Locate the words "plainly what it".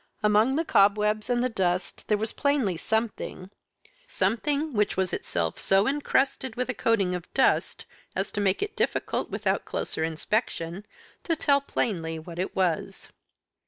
11.61-12.55